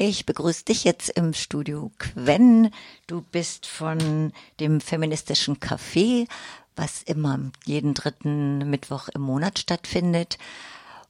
Ich 0.00 0.26
begrüße 0.26 0.64
dich 0.64 0.84
jetzt 0.84 1.08
im 1.08 1.34
Studio 1.34 1.90
Quen. 1.98 2.70
Du 3.08 3.20
bist 3.20 3.66
von 3.66 4.32
dem 4.60 4.80
feministischen 4.80 5.56
Café, 5.58 6.28
was 6.76 7.02
immer 7.02 7.40
jeden 7.64 7.94
dritten 7.94 8.70
Mittwoch 8.70 9.08
im 9.08 9.22
Monat 9.22 9.58
stattfindet. 9.58 10.38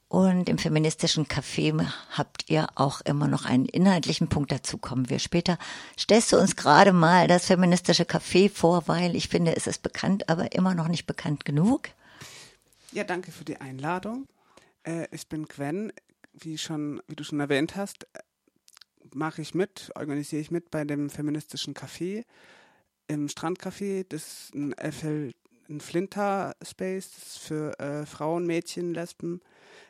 Und 0.08 0.48
im 0.48 0.56
feministischen 0.56 1.26
Café 1.26 1.86
habt 2.12 2.48
ihr 2.48 2.66
auch 2.76 3.02
immer 3.02 3.28
noch 3.28 3.44
einen 3.44 3.66
inhaltlichen 3.66 4.28
Punkt. 4.28 4.52
Dazu 4.52 4.78
kommen 4.78 5.10
wir 5.10 5.18
später. 5.18 5.58
Stellst 5.98 6.32
du 6.32 6.38
uns 6.38 6.56
gerade 6.56 6.94
mal 6.94 7.28
das 7.28 7.44
feministische 7.44 8.04
Café 8.04 8.48
vor, 8.48 8.88
weil 8.88 9.14
ich 9.14 9.28
finde, 9.28 9.54
es 9.54 9.66
ist 9.66 9.82
bekannt, 9.82 10.30
aber 10.30 10.52
immer 10.52 10.74
noch 10.74 10.88
nicht 10.88 11.04
bekannt 11.06 11.44
genug. 11.44 11.90
Ja, 12.92 13.04
danke 13.04 13.32
für 13.32 13.44
die 13.44 13.58
Einladung. 13.58 14.26
Äh, 14.82 15.08
ich 15.10 15.28
bin 15.28 15.44
Gwen, 15.44 15.92
wie 16.32 16.56
schon, 16.56 17.02
wie 17.06 17.16
du 17.16 17.24
schon 17.24 17.40
erwähnt 17.40 17.76
hast, 17.76 18.06
mache 19.14 19.42
ich 19.42 19.54
mit, 19.54 19.90
organisiere 19.94 20.40
ich 20.42 20.50
mit 20.50 20.70
bei 20.70 20.84
dem 20.84 21.10
feministischen 21.10 21.74
Café 21.74 22.24
im 23.08 23.28
Strandcafé. 23.28 24.04
Das 24.08 24.22
ist 24.22 24.54
ein 24.54 24.74
FL, 24.74 25.32
ein 25.68 25.80
Flinter-Space, 25.80 27.10
das 27.14 27.26
ist 27.28 27.38
für 27.38 27.78
äh, 27.78 28.06
Frauen, 28.06 28.46
Mädchen, 28.46 28.94
Lesben, 28.94 29.40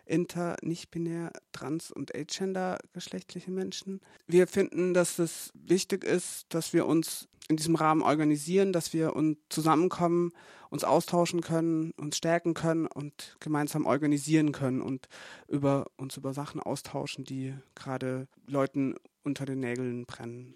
inter, 0.06 0.56
nicht-binär, 0.62 1.32
trans- 1.52 1.92
und 1.92 2.14
agender 2.14 2.78
geschlechtliche 2.92 3.50
Menschen. 3.50 4.00
Wir 4.26 4.46
finden, 4.46 4.94
dass 4.94 5.18
es 5.18 5.50
wichtig 5.54 6.04
ist, 6.04 6.46
dass 6.48 6.72
wir 6.72 6.86
uns 6.86 7.28
in 7.48 7.56
diesem 7.56 7.74
Rahmen 7.74 8.02
organisieren, 8.02 8.72
dass 8.72 8.92
wir 8.92 9.16
uns 9.16 9.38
zusammenkommen, 9.48 10.32
uns 10.70 10.84
austauschen 10.84 11.40
können, 11.40 11.92
uns 11.96 12.18
stärken 12.18 12.52
können 12.54 12.86
und 12.86 13.36
gemeinsam 13.40 13.86
organisieren 13.86 14.52
können 14.52 14.82
und 14.82 15.08
über 15.48 15.86
uns 15.96 16.16
über 16.18 16.34
Sachen 16.34 16.60
austauschen, 16.60 17.24
die 17.24 17.54
gerade 17.74 18.28
Leuten 18.46 18.96
unter 19.24 19.46
den 19.46 19.60
Nägeln 19.60 20.04
brennen. 20.04 20.54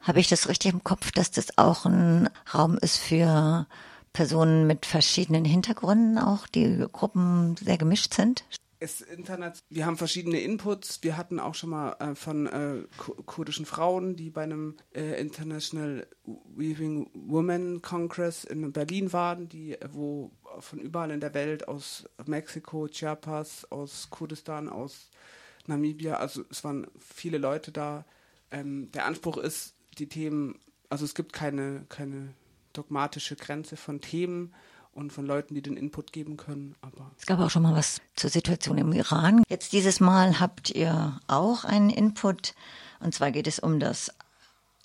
Habe 0.00 0.20
ich 0.20 0.28
das 0.28 0.48
richtig 0.48 0.72
im 0.72 0.84
Kopf, 0.84 1.12
dass 1.12 1.30
das 1.30 1.56
auch 1.56 1.84
ein 1.84 2.28
Raum 2.52 2.76
ist 2.78 2.98
für 2.98 3.66
Personen 4.12 4.66
mit 4.66 4.86
verschiedenen 4.86 5.44
Hintergründen 5.44 6.18
auch, 6.18 6.46
die 6.46 6.84
Gruppen 6.92 7.56
sehr 7.56 7.78
gemischt 7.78 8.14
sind? 8.14 8.44
Es 8.80 9.00
Internet, 9.00 9.64
wir 9.70 9.86
haben 9.86 9.96
verschiedene 9.96 10.40
Inputs. 10.40 11.02
Wir 11.02 11.16
hatten 11.16 11.40
auch 11.40 11.54
schon 11.54 11.70
mal 11.70 11.96
äh, 11.98 12.14
von 12.14 12.46
äh, 12.46 12.84
kurdischen 13.26 13.66
Frauen, 13.66 14.14
die 14.14 14.30
bei 14.30 14.44
einem 14.44 14.76
äh, 14.94 15.20
International 15.20 16.06
Weaving 16.24 17.10
Women 17.12 17.82
Congress 17.82 18.44
in 18.44 18.72
Berlin 18.72 19.12
waren, 19.12 19.48
die 19.48 19.76
wo 19.90 20.30
von 20.60 20.78
überall 20.78 21.10
in 21.10 21.20
der 21.20 21.34
Welt 21.34 21.66
aus 21.66 22.04
Mexiko, 22.26 22.86
Chiapas, 22.86 23.64
aus 23.70 24.10
Kurdistan, 24.10 24.68
aus 24.68 25.10
Namibia, 25.66 26.16
also 26.16 26.44
es 26.50 26.62
waren 26.62 26.86
viele 27.00 27.38
Leute 27.38 27.72
da. 27.72 28.04
Ähm, 28.50 28.90
der 28.92 29.06
Anspruch 29.06 29.38
ist, 29.38 29.74
die 29.98 30.08
Themen, 30.08 30.58
also 30.88 31.04
es 31.04 31.14
gibt 31.14 31.32
keine 31.32 31.84
keine 31.88 32.34
dogmatische 32.72 33.34
Grenze 33.34 33.76
von 33.76 34.00
Themen 34.00 34.54
und 34.92 35.12
von 35.12 35.26
Leuten, 35.26 35.54
die 35.54 35.62
den 35.62 35.76
Input 35.76 36.12
geben 36.12 36.36
können. 36.36 36.74
Aber 36.80 37.10
es 37.18 37.26
gab 37.26 37.38
auch 37.40 37.50
schon 37.50 37.62
mal 37.62 37.74
was 37.74 38.00
zur 38.16 38.30
Situation 38.30 38.78
im 38.78 38.92
Iran. 38.92 39.42
Jetzt 39.48 39.72
dieses 39.72 40.00
Mal 40.00 40.40
habt 40.40 40.70
ihr 40.70 41.20
auch 41.26 41.64
einen 41.64 41.90
Input. 41.90 42.54
Und 43.00 43.14
zwar 43.14 43.30
geht 43.30 43.46
es 43.46 43.58
um 43.58 43.78
das 43.80 44.12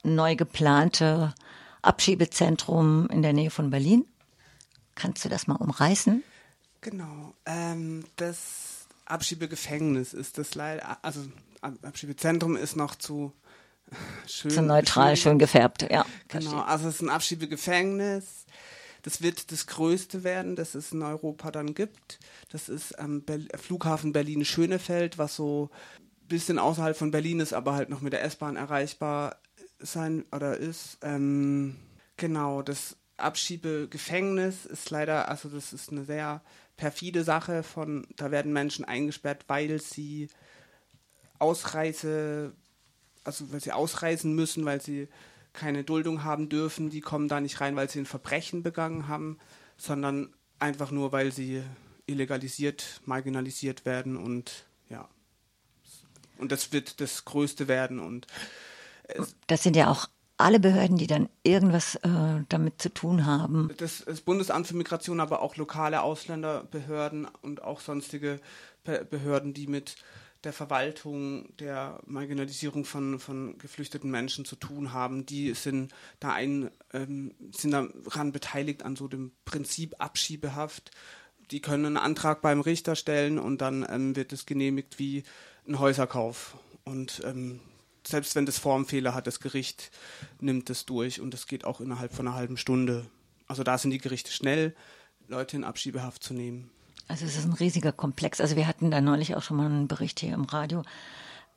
neu 0.03 0.35
geplante 0.35 1.33
Abschiebezentrum 1.81 3.07
in 3.09 3.21
der 3.21 3.33
Nähe 3.33 3.49
von 3.49 3.69
Berlin. 3.69 4.05
Kannst 4.95 5.25
du 5.25 5.29
das 5.29 5.47
mal 5.47 5.55
umreißen? 5.55 6.23
Genau. 6.81 7.33
Ähm, 7.45 8.05
das 8.15 8.85
Abschiebegefängnis 9.05 10.13
ist 10.13 10.37
das 10.37 10.55
leider, 10.55 10.97
also 11.03 11.21
Abschiebezentrum 11.61 12.55
ist 12.55 12.75
noch 12.75 12.95
zu 12.95 13.33
schön. 14.27 14.51
Zu 14.51 14.61
neutral, 14.61 15.15
schön 15.15 15.39
gefärbt, 15.39 15.87
ja. 15.89 16.05
Genau, 16.27 16.61
also 16.61 16.87
es 16.87 16.95
ist 16.95 17.01
ein 17.01 17.09
Abschiebegefängnis. 17.09 18.45
Das 19.03 19.21
wird 19.21 19.51
das 19.51 19.67
größte 19.67 20.23
werden, 20.23 20.55
das 20.55 20.75
es 20.75 20.91
in 20.91 21.03
Europa 21.03 21.51
dann 21.51 21.75
gibt. 21.75 22.19
Das 22.49 22.69
ist 22.69 22.97
am 22.97 23.23
Be 23.23 23.47
Flughafen 23.55 24.13
Berlin-Schönefeld, 24.13 25.17
was 25.17 25.35
so 25.35 25.69
ein 26.23 26.27
bisschen 26.27 26.57
außerhalb 26.57 26.97
von 26.97 27.11
Berlin 27.11 27.39
ist, 27.39 27.53
aber 27.53 27.75
halt 27.75 27.89
noch 27.89 28.01
mit 28.01 28.13
der 28.13 28.23
S-Bahn 28.23 28.55
erreichbar 28.55 29.37
sein 29.79 30.25
oder 30.31 30.57
ist. 30.57 30.97
Ähm, 31.01 31.75
genau, 32.17 32.61
das 32.61 32.97
Abschiebegefängnis 33.17 34.65
ist 34.65 34.89
leider, 34.89 35.29
also 35.29 35.49
das 35.49 35.73
ist 35.73 35.91
eine 35.91 36.05
sehr 36.05 36.41
perfide 36.77 37.23
Sache 37.23 37.61
von, 37.61 38.07
da 38.15 38.31
werden 38.31 38.53
Menschen 38.53 38.85
eingesperrt, 38.85 39.45
weil 39.47 39.79
sie 39.79 40.29
Ausreise 41.39 42.53
also 43.23 43.51
weil 43.51 43.61
sie 43.61 43.71
ausreisen 43.71 44.35
müssen, 44.35 44.65
weil 44.65 44.81
sie 44.81 45.07
keine 45.53 45.83
Duldung 45.83 46.23
haben 46.23 46.49
dürfen, 46.49 46.89
die 46.89 47.01
kommen 47.01 47.27
da 47.27 47.39
nicht 47.39 47.61
rein, 47.61 47.75
weil 47.75 47.89
sie 47.89 47.99
ein 47.99 48.05
Verbrechen 48.05 48.63
begangen 48.63 49.07
haben, 49.07 49.37
sondern 49.77 50.33
einfach 50.59 50.91
nur, 50.91 51.11
weil 51.11 51.31
sie 51.31 51.63
illegalisiert, 52.05 53.01
marginalisiert 53.05 53.85
werden 53.85 54.17
und 54.17 54.65
ja. 54.89 55.07
Und 56.37 56.51
das 56.51 56.73
wird 56.73 56.99
das 56.99 57.25
Größte 57.25 57.67
werden 57.67 57.99
und 57.99 58.27
das 59.47 59.63
sind 59.63 59.75
ja 59.75 59.89
auch 59.89 60.07
alle 60.37 60.59
Behörden, 60.59 60.97
die 60.97 61.07
dann 61.07 61.29
irgendwas 61.43 61.95
äh, 61.95 62.09
damit 62.49 62.81
zu 62.81 62.93
tun 62.93 63.25
haben. 63.25 63.69
Das, 63.77 64.03
das 64.05 64.21
Bundesamt 64.21 64.67
für 64.67 64.75
Migration, 64.75 65.19
aber 65.19 65.41
auch 65.41 65.55
lokale 65.55 66.01
Ausländerbehörden 66.01 67.27
und 67.41 67.61
auch 67.63 67.79
sonstige 67.79 68.39
Behörden, 68.83 69.53
die 69.53 69.67
mit 69.67 69.95
der 70.43 70.53
Verwaltung, 70.53 71.55
der 71.57 71.99
Marginalisierung 72.05 72.85
von, 72.85 73.19
von 73.19 73.57
geflüchteten 73.57 74.11
Menschen 74.11 74.45
zu 74.45 74.55
tun 74.55 74.91
haben, 74.91 75.25
die 75.25 75.53
sind 75.53 75.93
da 76.19 76.33
ein, 76.33 76.69
ähm, 76.91 77.33
sind 77.51 77.71
daran 77.71 78.31
beteiligt 78.31 78.83
an 78.83 78.95
so 78.95 79.07
dem 79.07 79.31
Prinzip 79.45 79.95
Abschiebehaft. 79.99 80.91
Die 81.51 81.61
können 81.61 81.85
einen 81.85 81.97
Antrag 81.97 82.41
beim 82.41 82.61
Richter 82.61 82.95
stellen 82.95 83.39
und 83.39 83.61
dann 83.61 83.85
ähm, 83.89 84.15
wird 84.15 84.33
es 84.33 84.45
genehmigt 84.45 84.99
wie 84.99 85.23
ein 85.67 85.79
Häuserkauf. 85.79 86.57
Und 86.83 87.21
ähm, 87.25 87.61
selbst 88.05 88.35
wenn 88.35 88.45
das 88.45 88.57
Formfehler 88.57 89.13
hat, 89.13 89.27
das 89.27 89.39
Gericht 89.39 89.91
nimmt 90.41 90.69
es 90.69 90.85
durch 90.85 91.21
und 91.21 91.33
das 91.33 91.47
geht 91.47 91.63
auch 91.63 91.79
innerhalb 91.79 92.13
von 92.13 92.27
einer 92.27 92.35
halben 92.35 92.57
Stunde. 92.57 93.05
Also 93.47 93.63
da 93.63 93.77
sind 93.77 93.91
die 93.91 93.99
Gerichte 93.99 94.31
schnell, 94.31 94.75
Leute 95.27 95.55
in 95.55 95.63
Abschiebehaft 95.63 96.21
zu 96.21 96.33
nehmen. 96.33 96.69
Also 97.07 97.25
es 97.25 97.37
ist 97.37 97.45
ein 97.45 97.53
riesiger 97.53 97.91
Komplex. 97.91 98.39
Also 98.41 98.55
wir 98.55 98.67
hatten 98.67 98.91
da 98.91 99.01
neulich 99.01 99.35
auch 99.35 99.43
schon 99.43 99.57
mal 99.57 99.65
einen 99.65 99.87
Bericht 99.87 100.19
hier 100.19 100.33
im 100.33 100.45
Radio. 100.45 100.83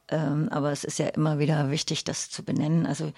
Ähm, 0.08 0.48
aber 0.50 0.72
es 0.72 0.84
ist 0.84 0.98
ja 0.98 1.08
immer 1.08 1.38
wieder 1.38 1.70
wichtig, 1.70 2.04
das 2.04 2.30
zu 2.30 2.44
benennen. 2.44 2.86
Also 2.86 3.12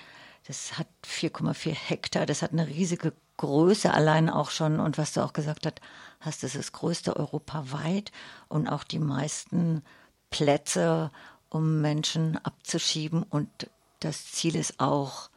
das 0.46 0.78
hat 0.78 0.88
4,4 1.04 1.74
Hektar, 1.74 2.26
das 2.26 2.42
hat 2.42 2.52
eine 2.52 2.66
riesige 2.66 3.12
Größe 3.36 3.92
allein 3.92 4.30
auch 4.30 4.50
schon. 4.50 4.80
Und 4.80 4.98
was 4.98 5.12
du 5.12 5.22
auch 5.22 5.32
gesagt 5.32 5.66
hast, 5.66 5.80
hast 6.20 6.44
ist 6.44 6.56
das 6.56 6.72
größte 6.72 7.16
europaweit 7.16 8.12
und 8.48 8.68
auch 8.68 8.84
die 8.84 8.98
meisten 8.98 9.82
Plätze, 10.30 11.10
um 11.48 11.80
Menschen 11.80 12.38
abzuschieben. 12.44 13.22
Und 13.22 13.48
das 14.00 14.32
Ziel 14.32 14.56
ist 14.56 14.80
auch, 14.80 15.30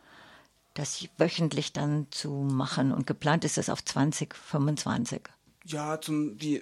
das 0.74 1.08
wöchentlich 1.18 1.74
dann 1.74 2.08
zu 2.12 2.32
machen. 2.32 2.92
Und 2.92 3.08
geplant 3.08 3.44
ist 3.44 3.58
es 3.58 3.70
auf 3.70 3.84
2025. 3.84 5.22
Ja, 5.66 6.02
zum 6.02 6.40
wie 6.42 6.62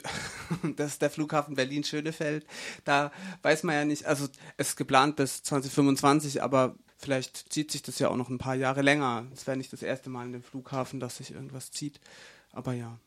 das 0.75 0.93
ist 0.93 1.01
der 1.01 1.09
Flughafen 1.09 1.55
Berlin 1.55 1.83
Schönefeld. 1.83 2.45
Da 2.85 3.11
weiß 3.41 3.63
man 3.63 3.75
ja 3.75 3.85
nicht, 3.85 4.05
also 4.05 4.27
es 4.57 4.69
ist 4.69 4.75
geplant 4.75 5.15
bis 5.15 5.43
2025, 5.43 6.43
aber 6.43 6.75
vielleicht 6.97 7.51
zieht 7.51 7.71
sich 7.71 7.81
das 7.81 7.99
ja 7.99 8.09
auch 8.09 8.17
noch 8.17 8.29
ein 8.29 8.37
paar 8.37 8.55
Jahre 8.55 8.81
länger. 8.81 9.25
Es 9.33 9.47
wäre 9.47 9.57
nicht 9.57 9.71
das 9.71 9.83
erste 9.83 10.09
Mal 10.09 10.25
in 10.25 10.33
dem 10.33 10.43
Flughafen, 10.43 10.99
dass 10.99 11.17
sich 11.17 11.31
irgendwas 11.31 11.71
zieht. 11.71 11.99
Aber 12.51 12.73
ja. 12.73 12.97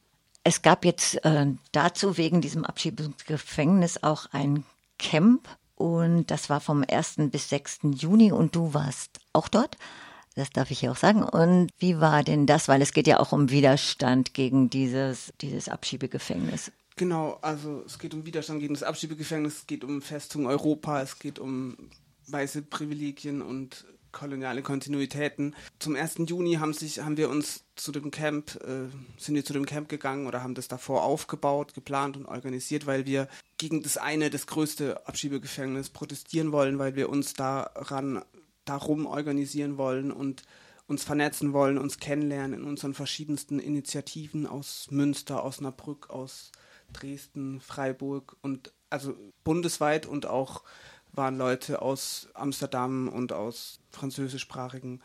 Es 0.44 0.62
gab 0.62 0.84
jetzt 0.84 1.24
äh, 1.24 1.46
dazu 1.72 2.16
wegen 2.16 2.40
diesem 2.40 2.64
Abschiebungsgefängnis 2.64 4.02
auch 4.02 4.26
ein 4.32 4.64
Camp 4.98 5.48
und 5.76 6.30
das 6.30 6.48
war 6.48 6.60
vom 6.60 6.84
1. 6.88 7.16
bis 7.30 7.48
6. 7.48 7.80
Juni 7.94 8.32
und 8.32 8.56
du 8.56 8.74
warst 8.74 9.20
auch 9.32 9.48
dort. 9.48 9.76
Das 10.34 10.50
darf 10.50 10.70
ich 10.70 10.82
ja 10.82 10.90
auch 10.90 10.96
sagen. 10.96 11.22
Und 11.22 11.70
wie 11.78 12.00
war 12.00 12.22
denn 12.22 12.46
das? 12.46 12.68
Weil 12.68 12.82
es 12.82 12.92
geht 12.92 13.06
ja 13.06 13.20
auch 13.20 13.32
um 13.32 13.50
Widerstand 13.50 14.34
gegen 14.34 14.70
dieses, 14.70 15.32
dieses 15.40 15.68
Abschiebegefängnis. 15.68 16.72
Genau, 16.96 17.38
also 17.42 17.82
es 17.86 17.98
geht 17.98 18.14
um 18.14 18.26
Widerstand 18.26 18.60
gegen 18.60 18.74
das 18.74 18.82
Abschiebegefängnis, 18.82 19.58
es 19.58 19.66
geht 19.66 19.82
um 19.82 20.02
Festung 20.02 20.46
Europa, 20.46 21.00
es 21.00 21.18
geht 21.18 21.38
um 21.38 21.76
weiße 22.26 22.62
Privilegien 22.62 23.40
und 23.40 23.86
koloniale 24.12 24.62
Kontinuitäten. 24.62 25.56
Zum 25.78 25.96
1. 25.96 26.16
Juni 26.26 26.54
haben, 26.54 26.74
sich, 26.74 27.00
haben 27.00 27.16
wir 27.16 27.30
uns 27.30 27.64
zu 27.76 27.92
dem 27.92 28.10
Camp, 28.10 28.56
äh, 28.56 28.88
sind 29.18 29.34
wir 29.34 29.44
zu 29.44 29.54
dem 29.54 29.64
Camp 29.64 29.88
gegangen 29.88 30.26
oder 30.26 30.42
haben 30.42 30.54
das 30.54 30.68
davor 30.68 31.02
aufgebaut, 31.02 31.74
geplant 31.74 32.16
und 32.16 32.26
organisiert, 32.26 32.86
weil 32.86 33.06
wir 33.06 33.26
gegen 33.56 33.82
das 33.82 33.96
eine, 33.96 34.28
das 34.28 34.46
größte 34.46 35.06
Abschiebegefängnis 35.06 35.88
protestieren 35.88 36.52
wollen, 36.52 36.78
weil 36.78 36.94
wir 36.94 37.08
uns 37.08 37.32
daran 37.32 38.22
darum 38.64 39.06
organisieren 39.06 39.76
wollen 39.78 40.12
und 40.12 40.42
uns 40.86 41.04
vernetzen 41.04 41.52
wollen, 41.52 41.78
uns 41.78 41.98
kennenlernen 41.98 42.60
in 42.60 42.64
unseren 42.64 42.94
verschiedensten 42.94 43.58
Initiativen 43.58 44.46
aus 44.46 44.90
Münster, 44.90 45.44
Osnabrück, 45.44 46.10
aus 46.10 46.52
Dresden, 46.92 47.60
Freiburg 47.60 48.36
und 48.42 48.72
also 48.90 49.14
bundesweit 49.44 50.06
und 50.06 50.26
auch 50.26 50.62
waren 51.12 51.36
Leute 51.36 51.82
aus 51.82 52.28
Amsterdam 52.34 53.08
und 53.08 53.32
aus 53.32 53.80
französischsprachigen 53.90 55.02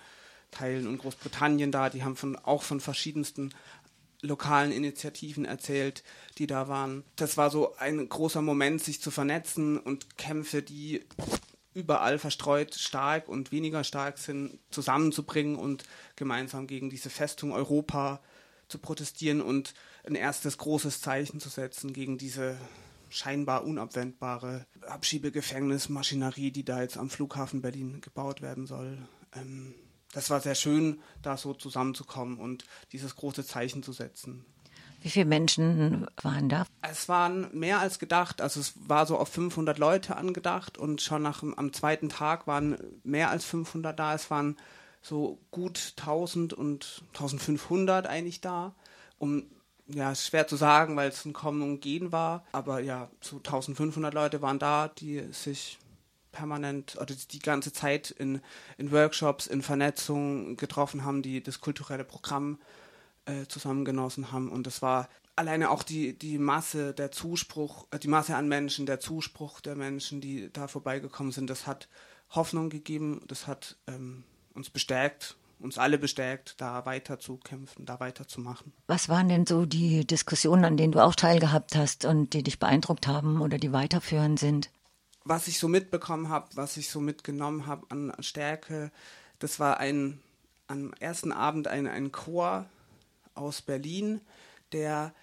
Teilen 0.51 0.87
und 0.87 0.99
Großbritannien 0.99 1.71
da. 1.71 1.89
Die 1.89 2.03
haben 2.03 2.15
von, 2.15 2.35
auch 2.37 2.63
von 2.63 2.79
verschiedensten 2.79 3.53
lokalen 4.21 4.71
Initiativen 4.71 5.45
erzählt, 5.45 6.03
die 6.37 6.47
da 6.47 6.67
waren. 6.67 7.03
Das 7.15 7.37
war 7.37 7.49
so 7.49 7.75
ein 7.75 8.07
großer 8.07 8.41
Moment, 8.41 8.81
sich 8.81 9.01
zu 9.01 9.11
vernetzen 9.11 9.77
und 9.77 10.17
Kämpfe, 10.17 10.61
die 10.61 11.03
überall 11.77 12.17
verstreut 12.17 12.73
stark 12.73 13.29
und 13.29 13.51
weniger 13.51 13.83
stark 13.83 14.17
sind, 14.17 14.59
zusammenzubringen 14.71 15.55
und 15.55 15.83
gemeinsam 16.15 16.65
gegen 16.65 16.89
diese 16.89 17.11
Festung 17.11 17.51
Europa 17.51 18.19
zu 18.67 18.79
protestieren 18.79 19.41
und 19.41 19.75
ein 20.03 20.15
erstes 20.15 20.57
großes 20.57 21.01
Zeichen 21.01 21.39
zu 21.39 21.49
setzen 21.49 21.93
gegen 21.93 22.17
diese 22.17 22.57
scheinbar 23.09 23.63
unabwendbare 23.63 24.65
Abschiebegefängnismaschinerie, 24.81 26.51
die 26.51 26.65
da 26.65 26.81
jetzt 26.81 26.97
am 26.97 27.11
Flughafen 27.11 27.61
Berlin 27.61 28.01
gebaut 28.01 28.41
werden 28.41 28.65
soll. 28.65 28.97
Ähm, 29.35 29.75
das 30.13 30.31
war 30.31 30.41
sehr 30.41 30.55
schön, 30.55 30.99
da 31.21 31.37
so 31.37 31.53
zusammenzukommen 31.53 32.39
und 32.39 32.65
dieses 32.91 33.15
große 33.15 33.45
Zeichen 33.45 33.83
zu 33.83 33.93
setzen. 33.93 34.45
Wie 35.07 35.11
viele 35.11 35.25
Menschen 35.25 36.05
waren 36.21 36.49
da? 36.49 36.65
Es 36.81 37.07
waren 37.07 37.47
mehr 37.57 37.79
als 37.79 37.97
gedacht. 37.97 38.41
Also 38.41 38.59
es 38.59 38.73
war 38.89 39.05
so 39.05 39.17
auf 39.17 39.29
500 39.29 39.77
Leute 39.77 40.17
angedacht 40.17 40.77
und 40.77 41.01
schon 41.01 41.21
nach, 41.21 41.43
am 41.43 41.71
zweiten 41.71 42.09
Tag 42.09 42.45
waren 42.45 42.77
mehr 43.05 43.29
als 43.29 43.45
500 43.45 43.97
da. 43.97 44.13
Es 44.13 44.29
waren 44.29 44.57
so 45.01 45.39
gut 45.49 45.93
1000 45.97 46.51
und 46.51 47.03
1500 47.13 48.05
eigentlich 48.05 48.41
da. 48.41 48.75
Um, 49.17 49.45
ja, 49.87 50.13
schwer 50.13 50.45
zu 50.45 50.57
sagen, 50.57 50.97
weil 50.97 51.07
es 51.07 51.23
ein 51.23 51.31
Kommen 51.31 51.61
und 51.61 51.79
Gehen 51.79 52.11
war. 52.11 52.43
Aber 52.51 52.81
ja, 52.81 53.09
so 53.21 53.37
1500 53.37 54.13
Leute 54.13 54.41
waren 54.41 54.59
da, 54.59 54.89
die 54.89 55.23
sich 55.31 55.79
permanent 56.33 56.97
oder 56.99 57.15
die 57.31 57.39
ganze 57.39 57.71
Zeit 57.71 58.11
in, 58.11 58.41
in 58.77 58.91
Workshops, 58.91 59.47
in 59.47 59.61
Vernetzung 59.61 60.57
getroffen 60.57 61.05
haben, 61.05 61.21
die 61.21 61.41
das 61.41 61.61
kulturelle 61.61 62.03
Programm 62.03 62.59
äh, 63.27 63.47
zusammengenossen 63.47 64.31
haben. 64.31 64.49
Und 64.49 64.67
das 64.67 64.81
war 64.81 65.09
alleine 65.35 65.69
auch 65.69 65.83
die, 65.83 66.17
die 66.17 66.37
Masse, 66.37 66.93
der 66.93 67.11
Zuspruch, 67.11 67.87
äh, 67.91 67.99
die 67.99 68.07
Masse 68.07 68.35
an 68.35 68.47
Menschen, 68.47 68.85
der 68.85 68.99
Zuspruch 68.99 69.61
der 69.61 69.75
Menschen, 69.75 70.21
die 70.21 70.49
da 70.51 70.67
vorbeigekommen 70.67 71.31
sind, 71.31 71.49
das 71.49 71.67
hat 71.67 71.87
Hoffnung 72.31 72.69
gegeben, 72.69 73.21
das 73.27 73.47
hat 73.47 73.77
ähm, 73.87 74.23
uns 74.53 74.69
bestärkt, 74.69 75.37
uns 75.59 75.77
alle 75.77 75.97
bestärkt, 75.97 76.55
da 76.59 76.85
weiter 76.85 77.19
zu 77.19 77.37
kämpfen, 77.37 77.85
da 77.85 77.99
weiterzumachen. 77.99 78.73
Was 78.87 79.09
waren 79.09 79.29
denn 79.29 79.45
so 79.45 79.65
die 79.65 80.05
Diskussionen, 80.05 80.65
an 80.65 80.77
denen 80.77 80.91
du 80.91 81.03
auch 81.03 81.15
teilgehabt 81.15 81.75
hast 81.75 82.05
und 82.05 82.33
die 82.33 82.43
dich 82.43 82.59
beeindruckt 82.59 83.07
haben 83.07 83.41
oder 83.41 83.57
die 83.57 83.71
weiterführend 83.71 84.39
sind? 84.39 84.69
was 85.29 85.47
ich 85.47 85.59
so 85.59 85.67
mitbekommen 85.67 86.29
habe, 86.29 86.47
was 86.55 86.77
ich 86.77 86.89
so 86.89 86.99
mitgenommen 86.99 87.67
habe 87.67 87.85
an 87.89 88.13
Stärke, 88.19 88.91
das 89.39 89.59
war 89.59 89.79
ein 89.79 90.19
am 90.67 90.93
ersten 90.99 91.31
Abend 91.31 91.67
ein, 91.67 91.87
ein 91.87 92.11
Chor 92.11 92.65
aus 93.37 93.61
Berlin, 93.61 94.21
der 94.71 95.13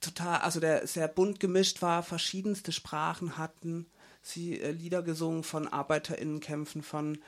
total, 0.00 0.40
also 0.40 0.60
der 0.60 0.86
sehr 0.86 1.08
bunt 1.08 1.40
gemischt 1.40 1.82
war, 1.82 2.02
verschiedenste 2.02 2.72
Sprachen 2.72 3.38
hatten, 3.38 3.86
sie 4.22 4.60
äh, 4.60 4.70
Lieder 4.70 5.02
gesungen 5.02 5.42
von 5.42 5.68
ArbeiterInnenkämpfen, 5.68 6.82
von 6.82 7.18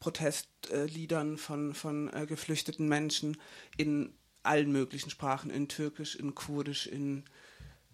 Protestliedern, 0.00 1.34
äh, 1.34 1.38
von, 1.38 1.74
von 1.74 2.12
äh, 2.12 2.26
geflüchteten 2.26 2.88
Menschen 2.88 3.36
in 3.76 4.12
allen 4.42 4.70
möglichen 4.70 5.10
Sprachen, 5.10 5.50
in 5.50 5.68
Türkisch, 5.68 6.14
in 6.14 6.34
Kurdisch, 6.34 6.86
in 6.86 7.24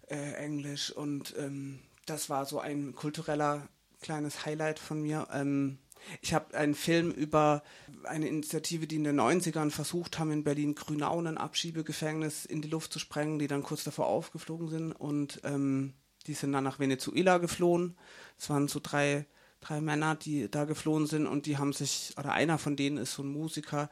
äh, 0.07 0.33
Englisch 0.33 0.91
und 0.91 1.33
ähm, 1.37 1.79
das 2.05 2.29
war 2.29 2.45
so 2.45 2.59
ein 2.59 2.93
kultureller 2.93 3.67
kleines 4.01 4.45
Highlight 4.45 4.77
von 4.77 5.01
mir. 5.01 5.27
Ähm, 5.33 5.79
ich 6.21 6.33
habe 6.33 6.55
einen 6.55 6.75
Film 6.75 7.11
über 7.11 7.63
eine 8.03 8.27
Initiative, 8.27 8.87
die 8.87 8.97
in 8.97 9.03
den 9.03 9.19
90ern 9.19 9.71
versucht 9.71 10.19
haben, 10.19 10.31
in 10.31 10.43
Berlin-Grünau 10.43 11.19
ein 11.21 11.37
Abschiebegefängnis 11.37 12.45
in 12.45 12.61
die 12.61 12.69
Luft 12.69 12.93
zu 12.93 12.99
sprengen, 12.99 13.39
die 13.39 13.47
dann 13.47 13.63
kurz 13.63 13.83
davor 13.83 14.07
aufgeflogen 14.07 14.69
sind 14.69 14.91
und 14.91 15.41
ähm, 15.43 15.93
die 16.27 16.33
sind 16.33 16.53
dann 16.53 16.63
nach 16.63 16.79
Venezuela 16.79 17.37
geflohen. 17.37 17.97
Es 18.37 18.49
waren 18.49 18.67
so 18.67 18.79
drei, 18.81 19.25
drei 19.61 19.81
Männer, 19.81 20.15
die 20.15 20.49
da 20.49 20.65
geflohen 20.65 21.07
sind 21.07 21.27
und 21.27 21.45
die 21.45 21.57
haben 21.57 21.73
sich, 21.73 22.13
oder 22.17 22.31
einer 22.33 22.57
von 22.57 22.75
denen 22.75 22.97
ist 22.97 23.13
so 23.13 23.23
ein 23.23 23.31
Musiker, 23.31 23.89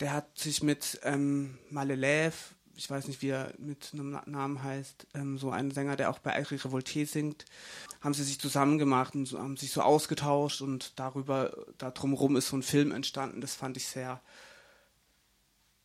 der 0.00 0.12
hat 0.12 0.38
sich 0.38 0.62
mit 0.62 1.00
ähm, 1.04 1.58
Malelev, 1.70 2.55
ich 2.76 2.90
weiß 2.90 3.08
nicht, 3.08 3.22
wie 3.22 3.30
er 3.30 3.52
mit 3.58 3.90
einem 3.92 4.20
Namen 4.26 4.62
heißt, 4.62 5.06
ähm, 5.14 5.38
so 5.38 5.50
ein 5.50 5.70
Sänger, 5.70 5.96
der 5.96 6.10
auch 6.10 6.18
bei 6.18 6.34
Eichri 6.34 6.56
Revolte 6.56 7.06
singt, 7.06 7.46
haben 8.00 8.14
sie 8.14 8.22
sich 8.22 8.38
zusammen 8.38 8.78
gemacht 8.78 9.14
und 9.14 9.26
so, 9.26 9.38
haben 9.38 9.56
sich 9.56 9.72
so 9.72 9.80
ausgetauscht 9.80 10.60
und 10.60 10.98
darüber, 10.98 11.56
da 11.78 11.90
drumherum 11.90 12.36
ist 12.36 12.48
so 12.48 12.56
ein 12.56 12.62
Film 12.62 12.92
entstanden. 12.92 13.40
Das 13.40 13.54
fand 13.54 13.76
ich 13.78 13.88
sehr, 13.88 14.20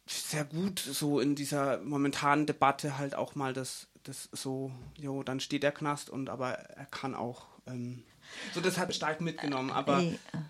sehr 0.05 0.43
gut, 0.43 0.79
so 0.79 1.19
in 1.19 1.35
dieser 1.35 1.81
momentanen 1.81 2.45
Debatte 2.45 2.97
halt 2.97 3.15
auch 3.15 3.35
mal 3.35 3.53
das, 3.53 3.87
das 4.03 4.29
so, 4.33 4.71
jo, 4.97 5.23
dann 5.23 5.39
steht 5.39 5.63
der 5.63 5.71
Knast 5.71 6.09
und 6.09 6.29
aber 6.29 6.51
er 6.51 6.85
kann 6.85 7.15
auch. 7.15 7.45
Ähm, 7.67 8.03
so, 8.53 8.59
das 8.59 8.77
hat 8.77 8.93
stark 8.93 9.21
mitgenommen, 9.21 9.71
aber. 9.71 10.01
Wie, 10.01 10.19
ja. 10.33 10.45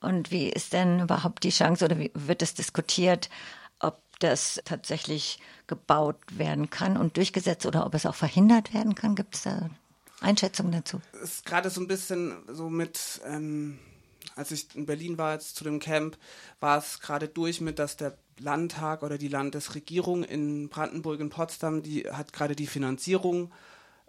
Und 0.00 0.30
wie 0.30 0.50
ist 0.50 0.74
denn 0.74 1.00
überhaupt 1.00 1.44
die 1.44 1.50
Chance 1.50 1.86
oder 1.86 1.98
wie 1.98 2.10
wird 2.14 2.42
es 2.42 2.52
diskutiert? 2.52 3.30
Das 4.24 4.60
tatsächlich 4.64 5.38
gebaut 5.66 6.16
werden 6.30 6.70
kann 6.70 6.96
und 6.96 7.16
durchgesetzt 7.16 7.66
oder 7.66 7.86
ob 7.86 7.94
es 7.94 8.06
auch 8.06 8.14
verhindert 8.14 8.74
werden 8.74 8.94
kann? 8.94 9.14
Gibt 9.14 9.36
es 9.36 9.42
da 9.42 9.70
Einschätzungen 10.20 10.72
dazu? 10.72 11.00
Es 11.22 11.36
ist 11.36 11.46
gerade 11.46 11.70
so 11.70 11.80
ein 11.80 11.88
bisschen 11.88 12.36
so 12.48 12.68
mit, 12.68 13.20
ähm, 13.26 13.78
als 14.36 14.50
ich 14.50 14.74
in 14.74 14.86
Berlin 14.86 15.18
war 15.18 15.34
jetzt 15.34 15.56
zu 15.56 15.64
dem 15.64 15.80
Camp, 15.80 16.16
war 16.60 16.78
es 16.78 17.00
gerade 17.00 17.28
durch 17.28 17.60
mit, 17.60 17.78
dass 17.78 17.96
der 17.96 18.16
Landtag 18.38 19.02
oder 19.02 19.18
die 19.18 19.28
Landesregierung 19.28 20.24
in 20.24 20.68
Brandenburg 20.68 21.20
und 21.20 21.30
Potsdam, 21.30 21.82
die 21.82 22.10
hat 22.10 22.32
gerade 22.32 22.56
die 22.56 22.66
Finanzierung 22.66 23.52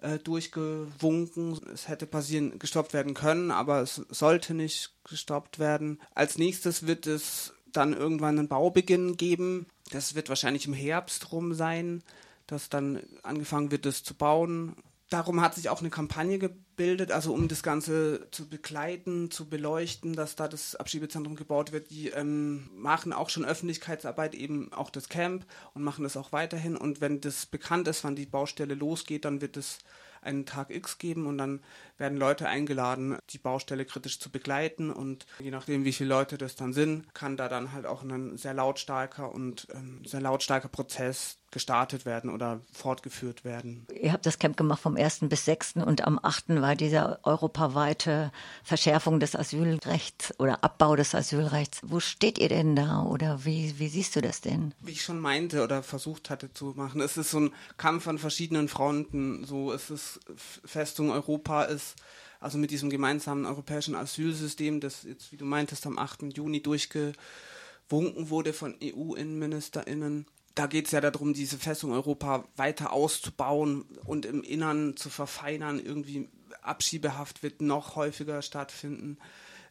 äh, 0.01 0.17
durchgewunken. 0.19 1.59
Es 1.73 1.87
hätte 1.87 2.07
passieren, 2.07 2.57
gestoppt 2.59 2.93
werden 2.93 3.13
können, 3.13 3.51
aber 3.51 3.81
es 3.81 4.01
sollte 4.09 4.53
nicht 4.53 4.93
gestoppt 5.03 5.59
werden. 5.59 5.99
Als 6.13 6.37
nächstes 6.37 6.87
wird 6.87 7.07
es 7.07 7.53
dann 7.77 7.93
irgendwann 7.93 8.39
einen 8.39 8.47
Baubeginn 8.47 9.17
geben. 9.17 9.67
Das 9.91 10.15
wird 10.15 10.29
wahrscheinlich 10.29 10.67
im 10.67 10.73
Herbst 10.73 11.31
rum 11.31 11.53
sein, 11.53 12.03
dass 12.47 12.69
dann 12.69 13.01
angefangen 13.23 13.71
wird, 13.71 13.85
das 13.85 14.03
zu 14.03 14.13
bauen. 14.13 14.75
Darum 15.09 15.41
hat 15.41 15.53
sich 15.53 15.69
auch 15.69 15.81
eine 15.81 15.91
Kampagne 15.91 16.39
gebildet, 16.39 17.11
also 17.11 17.33
um 17.33 17.47
das 17.47 17.61
Ganze 17.61 18.27
zu 18.31 18.49
begleiten, 18.49 19.29
zu 19.29 19.47
beleuchten, 19.47 20.13
dass 20.13 20.35
da 20.35 20.47
das 20.47 20.75
Abschiebezentrum 20.75 21.35
gebaut 21.35 21.71
wird. 21.71 21.91
Die 21.91 22.09
ähm, 22.09 22.69
machen 22.75 23.13
auch 23.13 23.29
schon 23.29 23.45
Öffentlichkeitsarbeit, 23.45 24.33
eben 24.33 24.73
auch 24.73 24.89
das 24.89 25.07
Camp 25.07 25.45
und 25.73 25.83
machen 25.83 26.03
das 26.03 26.17
auch 26.17 26.31
weiterhin. 26.31 26.75
Und 26.75 27.01
wenn 27.01 27.21
das 27.21 27.45
bekannt 27.45 27.87
ist, 27.87 28.03
wann 28.03 28.15
die 28.15 28.25
Baustelle 28.25 28.73
losgeht, 28.73 29.25
dann 29.25 29.41
wird 29.41 29.57
es 29.57 29.77
einen 30.25 30.45
Tag 30.45 30.69
X 30.69 30.97
geben 30.97 31.27
und 31.27 31.37
dann 31.37 31.61
werden 31.97 32.17
Leute 32.17 32.47
eingeladen, 32.47 33.17
die 33.29 33.37
Baustelle 33.37 33.85
kritisch 33.85 34.19
zu 34.19 34.29
begleiten. 34.29 34.91
Und 34.91 35.25
je 35.39 35.51
nachdem, 35.51 35.85
wie 35.85 35.93
viele 35.93 36.09
Leute 36.09 36.37
das 36.37 36.55
dann 36.55 36.73
sind, 36.73 37.13
kann 37.13 37.37
da 37.37 37.47
dann 37.47 37.71
halt 37.71 37.85
auch 37.85 38.03
ein 38.03 38.37
sehr 38.37 38.53
lautstarker 38.53 39.31
und 39.31 39.67
ähm, 39.73 40.03
sehr 40.05 40.21
lautstarker 40.21 40.67
Prozess 40.67 41.37
gestartet 41.55 42.05
werden 42.05 42.29
oder 42.29 42.59
fortgeführt 42.73 43.45
werden. 43.45 43.87
Ihr 43.97 44.11
habt 44.11 44.25
das 44.25 44.39
Camp 44.39 44.57
gemacht 44.57 44.81
vom 44.81 44.97
1. 44.97 45.21
bis 45.29 45.45
6. 45.45 45.77
und 45.77 46.03
am 46.03 46.19
8. 46.21 46.49
war 46.61 46.75
diese 46.75 47.17
europaweite 47.23 48.33
Verschärfung 48.61 49.21
des 49.21 49.37
Asylrechts 49.37 50.37
oder 50.37 50.65
Abbau 50.65 50.97
des 50.97 51.15
Asylrechts. 51.15 51.79
Wo 51.81 52.01
steht 52.01 52.39
ihr 52.39 52.49
denn 52.49 52.75
da 52.75 53.03
oder 53.03 53.45
wie, 53.45 53.79
wie 53.79 53.87
siehst 53.87 54.17
du 54.17 54.21
das 54.21 54.41
denn? 54.41 54.73
Wie 54.81 54.91
ich 54.91 55.01
schon 55.01 55.21
meinte 55.21 55.63
oder 55.63 55.81
versucht 55.81 56.29
hatte 56.29 56.51
zu 56.51 56.73
machen, 56.75 56.99
es 56.99 57.15
ist 57.15 57.31
so 57.31 57.39
ein 57.39 57.53
Kampf 57.77 58.05
an 58.09 58.17
verschiedenen 58.17 58.67
Fronten. 58.67 59.45
So 59.45 59.71
es 59.71 59.89
ist 59.89 60.19
Festung 60.65 61.09
Europa 61.09 61.63
ist 61.63 61.95
also 62.41 62.57
mit 62.57 62.69
diesem 62.69 62.89
gemeinsamen 62.89 63.45
europäischen 63.45 63.95
Asylsystem, 63.95 64.81
das 64.81 65.03
jetzt, 65.03 65.31
wie 65.31 65.37
du 65.37 65.45
meintest, 65.45 65.87
am 65.87 65.97
8. 65.97 66.35
Juni 66.35 66.61
durchgewunken 66.61 68.29
wurde 68.29 68.51
von 68.51 68.75
EU-Innenministerinnen 68.83 70.27
da 70.55 70.67
geht 70.67 70.85
es 70.85 70.91
ja 70.91 71.01
darum, 71.01 71.33
diese 71.33 71.57
Festung 71.57 71.91
Europa 71.91 72.45
weiter 72.55 72.93
auszubauen 72.93 73.83
und 74.05 74.25
im 74.25 74.41
Innern 74.41 74.95
zu 74.95 75.09
verfeinern. 75.09 75.79
Irgendwie 75.79 76.29
Abschiebehaft 76.61 77.43
wird 77.43 77.61
noch 77.61 77.95
häufiger 77.95 78.41
stattfinden. 78.41 79.17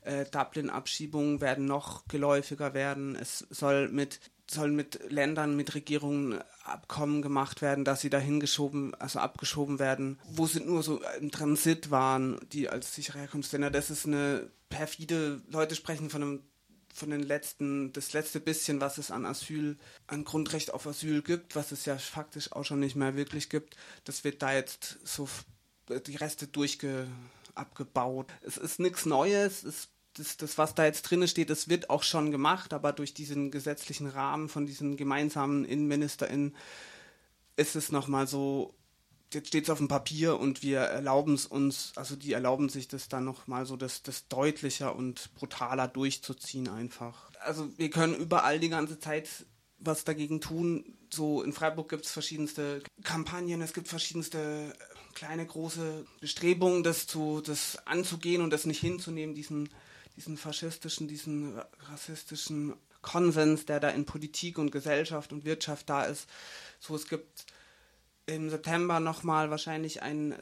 Äh, 0.02 0.26
Dublin-Abschiebungen 0.26 1.40
werden 1.40 1.64
noch 1.64 2.06
geläufiger 2.06 2.74
werden. 2.74 3.16
Es 3.16 3.46
soll 3.50 3.88
mit 3.88 4.20
sollen 4.50 4.76
mit 4.76 5.00
Ländern, 5.10 5.56
mit 5.56 5.74
Regierungen 5.74 6.38
Abkommen 6.64 7.22
gemacht 7.22 7.62
werden, 7.62 7.84
dass 7.84 8.02
sie 8.02 8.10
dahin 8.10 8.40
geschoben, 8.40 8.94
also 8.96 9.18
abgeschoben 9.18 9.78
werden, 9.78 10.18
wo 10.24 10.46
sie 10.46 10.60
nur 10.60 10.82
so 10.82 11.00
im 11.18 11.30
Transit 11.30 11.90
waren, 11.90 12.38
die 12.52 12.68
als 12.68 12.94
sichere 12.94 13.20
Herkunftsländer. 13.20 13.70
Das 13.70 13.90
ist 13.90 14.06
eine 14.06 14.50
perfide, 14.68 15.40
Leute 15.50 15.74
sprechen 15.74 16.10
von 16.10 16.22
einem 16.22 16.42
von 16.94 17.10
den 17.10 17.22
letzten, 17.22 17.92
das 17.92 18.12
letzte 18.12 18.40
bisschen, 18.40 18.80
was 18.80 18.98
es 18.98 19.10
an 19.10 19.26
Asyl, 19.26 19.76
an 20.06 20.24
Grundrecht 20.24 20.72
auf 20.72 20.86
Asyl 20.86 21.22
gibt, 21.22 21.56
was 21.56 21.72
es 21.72 21.84
ja 21.84 21.98
faktisch 21.98 22.52
auch 22.52 22.64
schon 22.64 22.80
nicht 22.80 22.96
mehr 22.96 23.16
wirklich 23.16 23.50
gibt, 23.50 23.76
das 24.04 24.24
wird 24.24 24.40
da 24.42 24.54
jetzt 24.54 24.98
so 25.04 25.28
die 25.88 26.16
Reste 26.16 26.46
durchge, 26.46 27.06
abgebaut. 27.54 28.32
Es 28.42 28.56
ist 28.56 28.78
nichts 28.80 29.06
Neues, 29.06 29.64
es 29.64 29.88
das, 30.16 30.36
das, 30.36 30.58
was 30.58 30.74
da 30.74 30.84
jetzt 30.84 31.02
drin 31.02 31.26
steht, 31.26 31.50
das 31.50 31.68
wird 31.68 31.90
auch 31.90 32.02
schon 32.02 32.30
gemacht, 32.30 32.72
aber 32.72 32.92
durch 32.92 33.14
diesen 33.14 33.50
gesetzlichen 33.50 34.06
Rahmen 34.06 34.48
von 34.48 34.64
diesen 34.64 34.96
gemeinsamen 34.96 35.64
InnenministerInnen 35.64 36.54
ist 37.56 37.76
es 37.76 37.92
nochmal 37.92 38.26
so, 38.26 38.74
jetzt 39.34 39.48
steht 39.48 39.64
es 39.64 39.70
auf 39.70 39.78
dem 39.78 39.88
Papier 39.88 40.38
und 40.38 40.62
wir 40.62 40.78
erlauben 40.78 41.34
es 41.34 41.46
uns, 41.46 41.92
also 41.96 42.16
die 42.16 42.32
erlauben 42.32 42.68
sich 42.68 42.88
das 42.88 43.08
dann 43.08 43.24
nochmal 43.24 43.66
so, 43.66 43.76
das, 43.76 44.02
das 44.02 44.28
deutlicher 44.28 44.94
und 44.94 45.34
brutaler 45.34 45.88
durchzuziehen 45.88 46.68
einfach. 46.68 47.30
Also 47.40 47.68
wir 47.76 47.90
können 47.90 48.14
überall 48.14 48.58
die 48.58 48.68
ganze 48.68 48.98
Zeit 48.98 49.28
was 49.78 50.04
dagegen 50.04 50.40
tun. 50.40 50.96
So 51.12 51.42
in 51.42 51.52
Freiburg 51.52 51.88
gibt 51.90 52.06
es 52.06 52.12
verschiedenste 52.12 52.82
Kampagnen, 53.02 53.60
es 53.60 53.74
gibt 53.74 53.88
verschiedenste 53.88 54.72
kleine, 55.14 55.46
große 55.46 56.06
Bestrebungen, 56.20 56.82
das, 56.82 57.06
zu, 57.06 57.40
das 57.40 57.78
anzugehen 57.86 58.42
und 58.42 58.50
das 58.50 58.66
nicht 58.66 58.80
hinzunehmen, 58.80 59.34
diesen, 59.34 59.68
diesen 60.16 60.36
faschistischen, 60.36 61.08
diesen 61.08 61.58
rassistischen 61.90 62.74
Konsens, 63.02 63.66
der 63.66 63.80
da 63.80 63.90
in 63.90 64.06
Politik 64.06 64.58
und 64.58 64.72
Gesellschaft 64.72 65.32
und 65.32 65.44
Wirtschaft 65.44 65.88
da 65.88 66.04
ist. 66.04 66.28
So, 66.80 66.96
es 66.96 67.06
gibt 67.06 67.46
im 68.26 68.48
September 68.48 69.00
nochmal 69.00 69.50
wahrscheinlich 69.50 70.02
ein, 70.02 70.34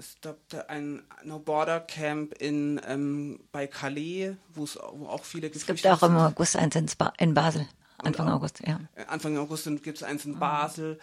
ein 0.69 1.03
No 1.25 1.39
Border 1.39 1.81
Camp 1.81 2.35
in, 2.41 2.81
ähm, 2.87 3.41
bei 3.51 3.67
Calais, 3.67 4.37
wo 4.55 4.65
es 4.65 4.77
auch 4.77 5.25
viele 5.25 5.49
Es 5.49 5.67
gibt 5.67 5.87
auch 5.87 6.03
im 6.03 6.17
August 6.17 6.57
eins 6.57 6.77
in, 6.77 6.87
in 7.19 7.35
Basel. 7.35 7.69
Anfang 7.99 8.29
auch, 8.29 8.35
August, 8.35 8.61
ja. 8.67 8.81
Äh, 8.95 9.05
Anfang 9.07 9.37
August 9.37 9.65
gibt 9.83 9.99
es 9.99 10.03
eins 10.03 10.25
in 10.25 10.37
ah. 10.37 10.39
Basel. 10.39 10.99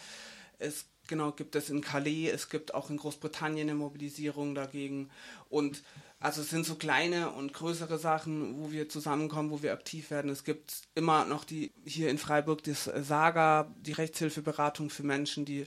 Es 0.57 0.86
genau 1.07 1.31
gibt 1.31 1.55
es 1.55 1.69
in 1.69 1.81
Calais, 1.81 2.29
es 2.29 2.50
gibt 2.50 2.74
auch 2.74 2.89
in 2.89 2.98
Großbritannien 2.98 3.69
eine 3.69 3.77
Mobilisierung 3.77 4.55
dagegen. 4.55 5.09
Und 5.50 5.83
also 6.21 6.41
es 6.41 6.50
sind 6.50 6.65
so 6.65 6.75
kleine 6.75 7.31
und 7.31 7.53
größere 7.53 7.98
Sachen, 7.98 8.57
wo 8.59 8.71
wir 8.71 8.88
zusammenkommen, 8.88 9.51
wo 9.51 9.62
wir 9.62 9.74
aktiv 9.74 10.12
werden. 10.12 10.29
Es 10.29 10.43
gibt 10.43 10.83
immer 10.95 11.25
noch 11.25 11.43
die 11.43 11.71
hier 11.86 12.09
in 12.09 12.17
Freiburg 12.17 12.63
das 12.63 12.86
Saga, 12.86 13.74
die 13.77 13.93
Rechtshilfeberatung 13.93 14.89
für 14.89 15.03
Menschen, 15.03 15.45
die 15.45 15.65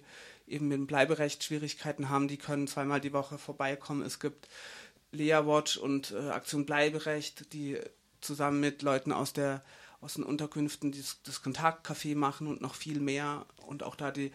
eben 0.53 0.69
mit 0.69 0.79
dem 0.79 0.87
Bleiberecht 0.87 1.43
Schwierigkeiten 1.45 2.09
haben, 2.09 2.29
die 2.29 2.37
können 2.37 2.69
zweimal 2.69 3.01
die 3.01 3.13
Woche 3.13 3.39
vorbeikommen. 3.39 4.03
Es 4.03 4.21
gibt 4.21 4.49
Lea 5.11 5.41
Watch 5.45 5.77
und 5.77 6.13
äh, 6.13 6.31
Aktion 6.31 6.67
Bleiberecht, 6.67 7.53
die 7.53 7.79
zusammen 8.21 8.61
mit 8.61 8.83
Leuten 8.83 9.13
aus 9.13 9.33
der 9.33 9.63
aus 10.03 10.15
den 10.15 10.25
Unterkünften 10.25 10.93
das, 10.93 11.21
das 11.23 11.43
Kontaktcafé 11.43 12.17
machen 12.17 12.49
und 12.49 12.61
noch 12.61 12.75
viel 12.75 13.01
mehr 13.01 13.47
und 13.67 13.85
auch 13.85 13.95
da 13.95 14.11
die, 14.11 14.33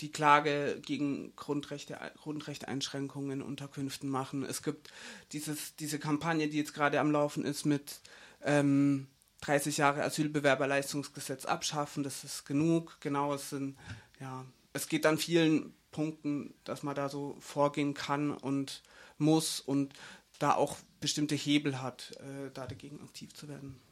die 0.00 0.10
Klage 0.10 0.80
gegen 0.84 1.34
Grundrechte, 1.36 1.96
Grundrechteeinschränkungen 2.20 3.30
in 3.30 3.42
Unterkünften 3.42 4.10
machen. 4.10 4.44
Es 4.44 4.62
gibt 4.62 4.90
dieses, 5.32 5.76
diese 5.76 6.00
Kampagne, 6.00 6.48
die 6.48 6.58
jetzt 6.58 6.74
gerade 6.74 6.98
am 6.98 7.12
Laufen 7.12 7.44
ist 7.44 7.64
mit 7.64 8.00
ähm, 8.42 9.06
30 9.42 9.76
Jahre 9.76 10.02
Asylbewerberleistungsgesetz 10.02 11.44
abschaffen, 11.44 12.02
das 12.02 12.24
ist 12.24 12.44
genug. 12.44 12.96
Genau, 13.00 13.32
es 13.34 13.50
sind 13.50 13.78
ja 14.18 14.44
es 14.72 14.88
geht 14.88 15.06
an 15.06 15.18
vielen 15.18 15.74
Punkten, 15.90 16.54
dass 16.64 16.82
man 16.82 16.94
da 16.94 17.08
so 17.08 17.36
vorgehen 17.40 17.94
kann 17.94 18.30
und 18.30 18.82
muss 19.16 19.60
und 19.60 19.94
da 20.38 20.54
auch 20.54 20.76
bestimmte 21.00 21.34
Hebel 21.34 21.80
hat, 21.80 22.12
äh, 22.20 22.50
da 22.52 22.66
dagegen 22.66 23.00
aktiv 23.02 23.34
zu 23.34 23.48
werden. 23.48 23.80